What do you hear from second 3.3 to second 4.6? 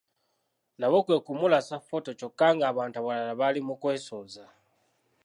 bali mu kwesooza.